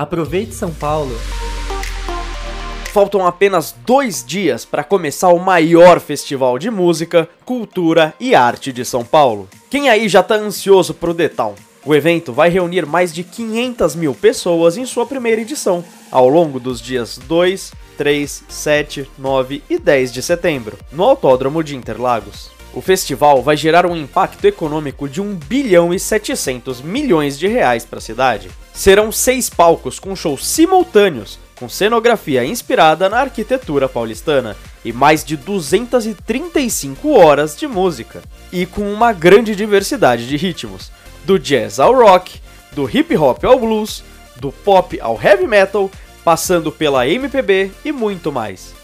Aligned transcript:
Aproveite 0.00 0.54
São 0.54 0.72
Paulo! 0.72 1.14
Faltam 2.90 3.26
apenas 3.26 3.74
dois 3.84 4.24
dias 4.24 4.64
para 4.64 4.82
começar 4.82 5.28
o 5.28 5.38
maior 5.38 6.00
festival 6.00 6.58
de 6.58 6.70
música, 6.70 7.28
cultura 7.44 8.14
e 8.18 8.34
arte 8.34 8.72
de 8.72 8.82
São 8.82 9.04
Paulo. 9.04 9.46
Quem 9.68 9.90
aí 9.90 10.08
já 10.08 10.22
tá 10.22 10.36
ansioso 10.36 10.94
pro 10.94 11.14
Town? 11.28 11.54
O 11.84 11.94
evento 11.94 12.32
vai 12.32 12.48
reunir 12.48 12.86
mais 12.86 13.12
de 13.12 13.22
500 13.22 13.94
mil 13.94 14.14
pessoas 14.14 14.78
em 14.78 14.86
sua 14.86 15.04
primeira 15.04 15.42
edição, 15.42 15.84
ao 16.10 16.30
longo 16.30 16.58
dos 16.58 16.80
dias 16.80 17.18
2, 17.28 17.70
3, 17.98 18.44
7, 18.48 19.10
9 19.18 19.62
e 19.68 19.78
10 19.78 20.14
de 20.14 20.22
setembro, 20.22 20.78
no 20.90 21.04
Autódromo 21.04 21.62
de 21.62 21.76
Interlagos. 21.76 22.50
O 22.72 22.80
festival 22.80 23.42
vai 23.42 23.56
gerar 23.56 23.84
um 23.84 23.96
impacto 23.96 24.44
econômico 24.44 25.08
de 25.08 25.20
1 25.20 25.34
bilhão 25.34 25.92
e 25.92 25.98
700 25.98 26.80
milhões 26.80 27.38
de 27.38 27.48
reais 27.48 27.84
para 27.84 27.98
a 27.98 28.02
cidade. 28.02 28.50
Serão 28.72 29.10
seis 29.10 29.50
palcos 29.50 29.98
com 29.98 30.14
shows 30.14 30.46
simultâneos 30.46 31.38
com 31.60 31.68
cenografia 31.68 32.42
inspirada 32.42 33.06
na 33.10 33.20
arquitetura 33.20 33.86
paulistana 33.86 34.56
e 34.82 34.94
mais 34.94 35.22
de 35.22 35.36
235 35.36 37.12
horas 37.12 37.54
de 37.54 37.66
música, 37.66 38.22
e 38.50 38.64
com 38.64 38.90
uma 38.90 39.12
grande 39.12 39.54
diversidade 39.54 40.26
de 40.26 40.38
ritmos, 40.38 40.90
do 41.22 41.38
jazz 41.38 41.78
ao 41.78 41.94
rock, 41.94 42.40
do 42.72 42.88
hip 42.88 43.14
hop 43.14 43.44
ao 43.44 43.60
blues, 43.60 44.02
do 44.36 44.50
pop 44.50 44.98
ao 45.02 45.20
heavy 45.22 45.46
metal, 45.46 45.90
passando 46.24 46.72
pela 46.72 47.06
MPB 47.06 47.70
e 47.84 47.92
muito 47.92 48.32
mais. 48.32 48.74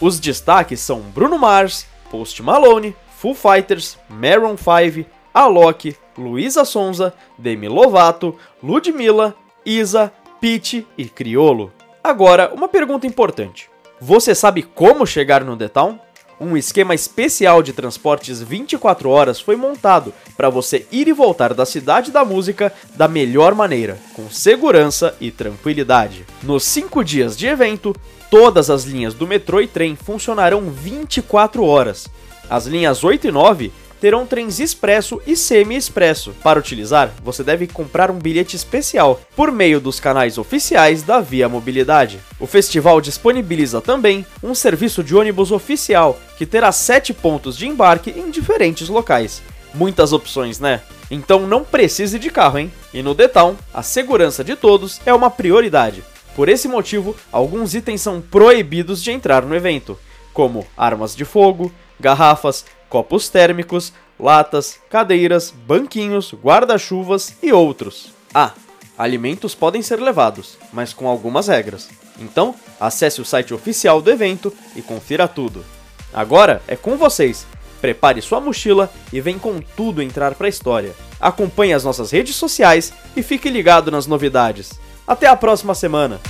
Os 0.00 0.18
destaques 0.18 0.80
são 0.80 1.02
Bruno 1.02 1.38
Mars, 1.38 1.86
Post 2.10 2.42
Malone, 2.42 2.96
Foo 3.16 3.34
Fighters, 3.34 3.98
Maroon 4.08 4.56
5, 4.56 5.06
Alok, 5.32 5.96
Luísa 6.16 6.64
Sonza, 6.64 7.14
Demi 7.38 7.68
Lovato, 7.68 8.36
Ludmilla, 8.62 9.34
Isa, 9.64 10.12
Pete 10.40 10.86
e 10.96 11.06
Criolo. 11.06 11.72
Agora, 12.02 12.52
uma 12.52 12.68
pergunta 12.68 13.06
importante. 13.06 13.70
Você 14.00 14.34
sabe 14.34 14.62
como 14.62 15.06
chegar 15.06 15.42
no 15.42 15.56
The 15.56 15.68
Town? 15.68 15.98
Um 16.40 16.56
esquema 16.56 16.94
especial 16.94 17.62
de 17.62 17.72
transportes 17.72 18.42
24 18.42 19.08
horas 19.08 19.40
foi 19.40 19.56
montado 19.56 20.12
para 20.36 20.50
você 20.50 20.86
ir 20.90 21.06
e 21.06 21.12
voltar 21.12 21.54
da 21.54 21.64
cidade 21.64 22.10
da 22.10 22.24
música 22.24 22.72
da 22.96 23.06
melhor 23.06 23.54
maneira, 23.54 23.98
com 24.14 24.28
segurança 24.28 25.14
e 25.20 25.30
tranquilidade. 25.30 26.26
Nos 26.42 26.64
5 26.64 27.04
dias 27.04 27.36
de 27.36 27.46
evento, 27.46 27.94
todas 28.30 28.68
as 28.68 28.84
linhas 28.84 29.14
do 29.14 29.26
metrô 29.26 29.60
e 29.60 29.68
trem 29.68 29.94
funcionarão 29.94 30.70
24 30.70 31.64
horas. 31.64 32.08
As 32.50 32.66
linhas 32.66 33.04
8 33.04 33.28
e 33.28 33.30
9 33.30 33.72
terão 34.04 34.26
trens 34.26 34.60
expresso 34.60 35.22
e 35.26 35.34
semi-expresso. 35.34 36.34
Para 36.42 36.58
utilizar, 36.58 37.10
você 37.24 37.42
deve 37.42 37.66
comprar 37.66 38.10
um 38.10 38.18
bilhete 38.18 38.54
especial 38.54 39.18
por 39.34 39.50
meio 39.50 39.80
dos 39.80 39.98
canais 39.98 40.36
oficiais 40.36 41.02
da 41.02 41.22
Via 41.22 41.48
Mobilidade. 41.48 42.20
O 42.38 42.46
festival 42.46 43.00
disponibiliza 43.00 43.80
também 43.80 44.26
um 44.42 44.54
serviço 44.54 45.02
de 45.02 45.16
ônibus 45.16 45.50
oficial, 45.50 46.20
que 46.36 46.44
terá 46.44 46.70
sete 46.70 47.14
pontos 47.14 47.56
de 47.56 47.66
embarque 47.66 48.10
em 48.10 48.30
diferentes 48.30 48.90
locais. 48.90 49.40
Muitas 49.72 50.12
opções, 50.12 50.60
né? 50.60 50.82
Então 51.10 51.46
não 51.46 51.64
precise 51.64 52.18
de 52.18 52.28
carro, 52.28 52.58
hein? 52.58 52.70
E 52.92 53.02
no 53.02 53.14
Town, 53.14 53.56
a 53.72 53.82
segurança 53.82 54.44
de 54.44 54.54
todos 54.54 55.00
é 55.06 55.14
uma 55.14 55.30
prioridade. 55.30 56.04
Por 56.36 56.50
esse 56.50 56.68
motivo, 56.68 57.16
alguns 57.32 57.72
itens 57.72 58.02
são 58.02 58.20
proibidos 58.20 59.02
de 59.02 59.10
entrar 59.10 59.46
no 59.46 59.56
evento, 59.56 59.98
como 60.34 60.66
armas 60.76 61.16
de 61.16 61.24
fogo, 61.24 61.72
garrafas, 61.98 62.66
copos 62.94 63.28
térmicos, 63.28 63.92
latas, 64.16 64.78
cadeiras, 64.88 65.50
banquinhos, 65.50 66.32
guarda-chuvas 66.32 67.34
e 67.42 67.52
outros. 67.52 68.12
Ah, 68.32 68.52
alimentos 68.96 69.52
podem 69.52 69.82
ser 69.82 70.00
levados, 70.00 70.56
mas 70.72 70.94
com 70.94 71.08
algumas 71.08 71.48
regras. 71.48 71.88
Então, 72.20 72.54
acesse 72.78 73.20
o 73.20 73.24
site 73.24 73.52
oficial 73.52 74.00
do 74.00 74.12
evento 74.12 74.54
e 74.76 74.80
confira 74.80 75.26
tudo. 75.26 75.64
Agora 76.12 76.62
é 76.68 76.76
com 76.76 76.96
vocês. 76.96 77.44
Prepare 77.80 78.22
sua 78.22 78.40
mochila 78.40 78.88
e 79.12 79.20
vem 79.20 79.40
com 79.40 79.60
tudo 79.76 80.00
entrar 80.00 80.36
para 80.36 80.46
a 80.46 80.48
história. 80.48 80.94
Acompanhe 81.20 81.72
as 81.72 81.82
nossas 81.82 82.12
redes 82.12 82.36
sociais 82.36 82.92
e 83.16 83.24
fique 83.24 83.50
ligado 83.50 83.90
nas 83.90 84.06
novidades. 84.06 84.70
Até 85.04 85.26
a 85.26 85.34
próxima 85.34 85.74
semana! 85.74 86.20